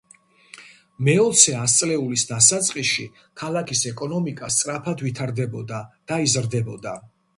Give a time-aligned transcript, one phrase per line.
[1.09, 3.05] მეოცე ასწლეულის დასაწყისში
[3.43, 6.97] ქალაქის ეკონომიკა სწრაფად ვითარდებოდა და იზრდებოდა.